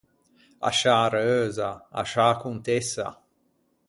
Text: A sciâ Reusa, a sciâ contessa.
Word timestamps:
A 0.69 0.71
sciâ 0.77 0.95
Reusa, 1.13 1.69
a 1.99 2.03
sciâ 2.09 2.29
contessa. 2.41 3.07